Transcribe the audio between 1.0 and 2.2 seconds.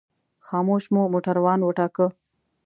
موټروان وټاکه.